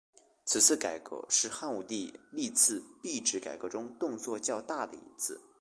[0.45, 5.39] 此次改革是汉武帝历次币制改革中动作较大的一次。